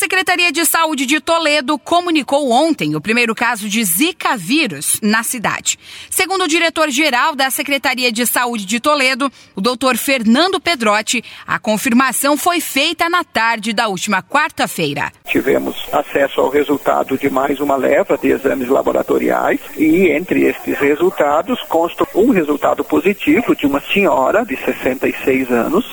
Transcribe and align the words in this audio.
Secretaria 0.00 0.50
de 0.50 0.64
Saúde 0.64 1.04
de 1.04 1.20
Toledo 1.20 1.78
comunicou 1.78 2.50
ontem 2.50 2.96
o 2.96 3.02
primeiro 3.02 3.34
caso 3.34 3.68
de 3.68 3.84
Zika 3.84 4.34
vírus 4.34 4.98
na 5.02 5.22
cidade. 5.22 5.78
Segundo 6.08 6.44
o 6.44 6.48
diretor-geral 6.48 7.36
da 7.36 7.50
Secretaria 7.50 8.10
de 8.10 8.24
Saúde 8.24 8.64
de 8.64 8.80
Toledo, 8.80 9.30
o 9.54 9.60
doutor 9.60 9.98
Fernando 9.98 10.58
Pedrotti, 10.58 11.22
a 11.46 11.58
confirmação 11.58 12.38
foi 12.38 12.62
feita 12.62 13.10
na 13.10 13.22
tarde 13.22 13.74
da 13.74 13.88
última 13.88 14.22
quarta-feira. 14.22 15.12
Tivemos 15.26 15.76
acesso 15.92 16.40
ao 16.40 16.48
resultado 16.48 17.18
de 17.18 17.28
mais 17.28 17.60
uma 17.60 17.76
leva 17.76 18.16
de 18.16 18.28
exames 18.28 18.68
laboratoriais 18.68 19.60
e 19.76 20.08
entre 20.08 20.44
estes 20.44 20.78
resultados 20.78 21.60
consta 21.68 22.06
um 22.14 22.30
resultado 22.30 22.82
positivo 22.82 23.54
de 23.54 23.66
uma 23.66 23.82
senhora 23.82 24.46
de 24.46 24.56
66 24.56 25.50
anos, 25.50 25.84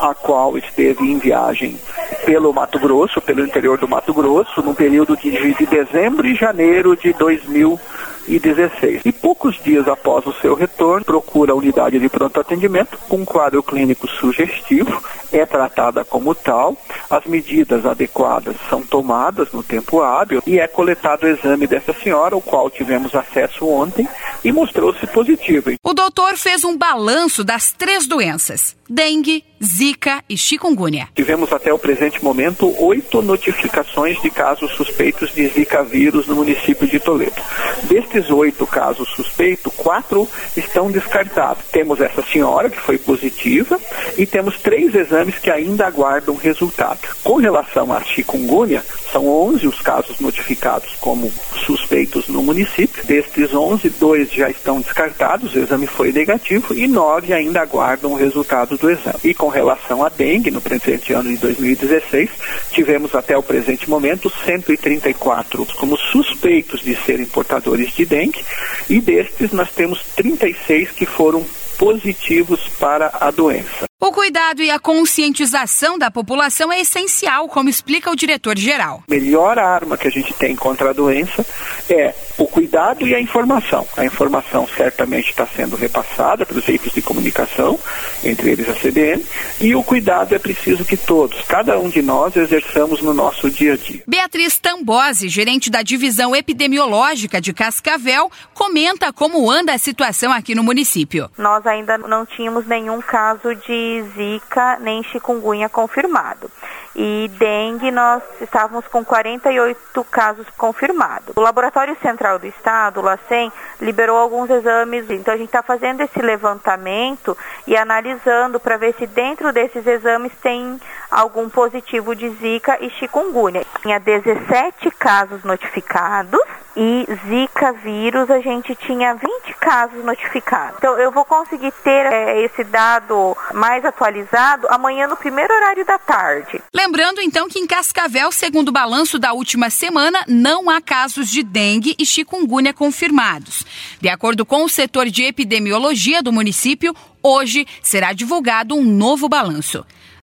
a 0.00 0.12
qual 0.14 0.58
esteve 0.58 1.04
em 1.04 1.16
viagem 1.16 1.78
pelo 2.24 2.52
Mato 2.52 2.78
Grosso, 2.78 3.20
pelo 3.20 3.44
interior 3.44 3.78
do 3.78 3.88
Mato 3.88 4.14
Grosso, 4.14 4.62
no 4.62 4.74
período 4.74 5.16
de, 5.16 5.54
de 5.54 5.66
dezembro 5.66 6.26
e 6.26 6.34
janeiro 6.34 6.96
de 6.96 7.12
2016. 7.12 9.02
E 9.04 9.12
poucos 9.12 9.62
dias 9.62 9.86
após 9.88 10.26
o 10.26 10.32
seu 10.32 10.54
retorno, 10.54 11.04
procura 11.04 11.52
a 11.52 11.56
unidade 11.56 11.98
de 11.98 12.08
pronto 12.08 12.40
atendimento 12.40 12.96
com 13.08 13.18
um 13.18 13.24
quadro 13.24 13.62
clínico 13.62 14.08
sugestivo, 14.08 15.02
é 15.32 15.44
tratada 15.44 16.04
como 16.04 16.34
tal, 16.34 16.76
as 17.10 17.24
medidas 17.26 17.84
adequadas 17.84 18.56
são 18.68 18.82
tomadas 18.82 19.52
no 19.52 19.62
tempo 19.62 20.02
hábil 20.02 20.42
e 20.46 20.58
é 20.58 20.66
coletado 20.68 21.24
o 21.24 21.28
exame 21.28 21.66
dessa 21.66 21.92
senhora, 21.92 22.36
o 22.36 22.40
qual 22.40 22.70
tivemos 22.70 23.14
acesso 23.14 23.68
ontem 23.68 24.08
e 24.44 24.52
mostrou-se 24.52 25.06
positivo. 25.08 25.70
O 25.82 25.94
doutor 25.94 26.36
fez 26.36 26.64
um 26.64 26.76
balanço 26.76 27.44
das 27.44 27.72
três 27.72 28.06
doenças: 28.06 28.76
dengue, 28.88 29.44
zika 29.62 30.22
e 30.28 30.36
chikungunya. 30.36 31.08
Tivemos 31.14 31.52
até 31.52 31.72
o 31.72 31.78
presente 31.78 32.22
momento 32.22 32.74
oito 32.82 33.22
notificações 33.22 34.20
de 34.20 34.30
casos 34.30 34.72
suspeitos 34.72 35.32
de 35.32 35.46
zika 35.48 35.82
vírus 35.82 36.26
no 36.26 36.34
município 36.34 36.86
de 36.86 36.98
Toledo. 36.98 37.40
Destes 37.84 38.30
oito 38.30 38.66
casos 38.66 39.08
suspeitos, 39.10 39.72
quatro 39.76 40.28
estão 40.56 40.90
descartados. 40.90 41.64
Temos 41.70 42.00
essa 42.00 42.22
senhora 42.22 42.70
que 42.70 42.80
foi 42.80 42.98
positiva 42.98 43.80
e 44.16 44.26
temos 44.26 44.58
três 44.58 44.94
exames 44.94 45.38
que 45.38 45.50
ainda 45.50 45.86
aguardam 45.86 46.34
resultado. 46.34 47.00
Com 47.22 47.36
relação 47.36 47.92
à 47.92 48.00
chikungunya, 48.02 48.84
são 49.12 49.28
11 49.28 49.66
os 49.66 49.80
casos 49.80 50.18
notificados 50.18 50.94
como 51.00 51.30
suspeitos 51.66 52.28
no 52.28 52.42
município. 52.42 53.04
Destes 53.04 53.54
11, 53.54 53.90
dois 53.90 54.31
já 54.36 54.50
estão 54.50 54.80
descartados, 54.80 55.54
o 55.54 55.58
exame 55.58 55.86
foi 55.86 56.12
negativo 56.12 56.74
e 56.74 56.86
nove 56.88 57.32
ainda 57.32 57.60
aguardam 57.60 58.12
o 58.12 58.16
resultado 58.16 58.76
do 58.76 58.90
exame. 58.90 59.18
E 59.24 59.34
com 59.34 59.48
relação 59.48 60.04
à 60.04 60.08
dengue, 60.08 60.50
no 60.50 60.60
presente 60.60 61.12
ano 61.12 61.28
de 61.28 61.36
2016, 61.36 62.30
tivemos 62.70 63.14
até 63.14 63.36
o 63.36 63.42
presente 63.42 63.88
momento 63.88 64.30
134 64.44 65.66
como 65.76 65.96
suspeitos 65.96 66.80
de 66.80 66.94
serem 66.96 67.26
portadores 67.26 67.92
de 67.94 68.04
dengue 68.04 68.44
e 68.88 69.00
destes 69.00 69.52
nós 69.52 69.70
temos 69.70 70.02
36 70.16 70.90
que 70.92 71.06
foram 71.06 71.44
positivos 71.78 72.60
para 72.78 73.10
a 73.20 73.30
doença. 73.30 73.91
O 74.04 74.10
cuidado 74.10 74.64
e 74.64 74.68
a 74.68 74.80
conscientização 74.80 75.96
da 75.96 76.10
população 76.10 76.72
é 76.72 76.80
essencial, 76.80 77.46
como 77.46 77.68
explica 77.68 78.10
o 78.10 78.16
diretor-geral. 78.16 79.04
Melhor 79.08 79.60
arma 79.60 79.96
que 79.96 80.08
a 80.08 80.10
gente 80.10 80.34
tem 80.34 80.56
contra 80.56 80.90
a 80.90 80.92
doença 80.92 81.46
é 81.88 82.12
o 82.36 82.48
cuidado 82.48 83.06
e 83.06 83.14
a 83.14 83.20
informação. 83.20 83.86
A 83.96 84.04
informação 84.04 84.66
certamente 84.76 85.30
está 85.30 85.46
sendo 85.46 85.76
repassada 85.76 86.44
pelos 86.44 86.64
veículos 86.64 86.92
de 86.92 87.00
comunicação, 87.00 87.78
entre 88.24 88.50
eles 88.50 88.68
a 88.68 88.72
CBN, 88.72 89.24
e 89.60 89.72
o 89.76 89.84
cuidado 89.84 90.34
é 90.34 90.38
preciso 90.40 90.84
que 90.84 90.96
todos, 90.96 91.40
cada 91.42 91.78
um 91.78 91.88
de 91.88 92.02
nós, 92.02 92.34
exerçamos 92.34 93.00
no 93.02 93.14
nosso 93.14 93.48
dia 93.48 93.74
a 93.74 93.76
dia. 93.76 94.02
Beatriz 94.04 94.58
Tambose, 94.58 95.28
gerente 95.28 95.70
da 95.70 95.82
divisão 95.82 96.34
epidemiológica 96.34 97.40
de 97.40 97.52
Cascavel, 97.52 98.28
comenta 98.52 99.12
como 99.12 99.48
anda 99.48 99.72
a 99.72 99.78
situação 99.78 100.32
aqui 100.32 100.56
no 100.56 100.64
município. 100.64 101.30
Nós 101.38 101.64
ainda 101.68 101.96
não 101.98 102.26
tínhamos 102.26 102.66
nenhum 102.66 103.00
caso 103.00 103.54
Zika 104.00 104.78
nem 104.80 105.02
chikungunya 105.02 105.68
confirmado. 105.68 106.50
E 106.94 107.30
dengue 107.38 107.90
nós 107.90 108.22
estávamos 108.40 108.86
com 108.88 109.04
48 109.04 110.04
casos 110.04 110.46
confirmados. 110.56 111.34
O 111.36 111.40
Laboratório 111.40 111.96
Central 112.00 112.38
do 112.38 112.46
Estado, 112.46 113.00
o 113.00 113.02
LACEN, 113.02 113.52
liberou 113.80 114.16
alguns 114.16 114.48
exames, 114.50 115.10
então 115.10 115.34
a 115.34 115.36
gente 115.36 115.48
está 115.48 115.62
fazendo 115.62 116.02
esse 116.02 116.20
levantamento 116.20 117.36
e 117.66 117.76
analisando 117.76 118.60
para 118.60 118.76
ver 118.76 118.94
se 118.98 119.06
dentro 119.06 119.52
desses 119.52 119.86
exames 119.86 120.32
tem 120.42 120.80
algum 121.10 121.48
positivo 121.48 122.14
de 122.14 122.30
Zika 122.30 122.78
e 122.80 122.88
chikungunya. 122.90 123.64
Tinha 123.82 123.98
17 123.98 124.90
casos 124.92 125.42
notificados 125.44 126.40
e 126.76 127.06
Zika 127.26 127.72
vírus 127.72 128.30
a 128.30 128.40
gente 128.40 128.74
tinha 128.74 129.14
20 129.14 129.54
casos 129.60 130.04
notificados. 130.04 130.76
Então 130.78 130.98
eu 130.98 131.10
vou 131.10 131.24
conseguir 131.24 131.72
ter 131.84 132.06
é, 132.06 132.44
esse 132.44 132.64
dado 132.64 133.36
mais 133.52 133.84
atualizado 133.84 134.66
amanhã 134.68 135.06
no 135.06 135.16
primeiro 135.16 135.52
horário 135.54 135.84
da 135.84 135.98
tarde. 135.98 136.60
Lembrando 136.74 137.20
então 137.20 137.48
que 137.48 137.58
em 137.58 137.66
Cascavel, 137.66 138.32
segundo 138.32 138.68
o 138.68 138.72
balanço 138.72 139.18
da 139.18 139.32
última 139.32 139.70
semana, 139.70 140.24
não 140.26 140.70
há 140.70 140.80
casos 140.80 141.28
de 141.28 141.42
dengue 141.42 141.94
e 141.98 142.06
chikungunya 142.06 142.72
confirmados. 142.72 143.64
De 144.00 144.08
acordo 144.08 144.44
com 144.44 144.64
o 144.64 144.68
setor 144.68 145.06
de 145.06 145.24
epidemiologia 145.24 146.22
do 146.22 146.32
município, 146.32 146.94
hoje 147.22 147.66
será 147.82 148.12
divulgado 148.12 148.74
um 148.74 148.82
novo 148.82 149.28
balanço. 149.28 149.84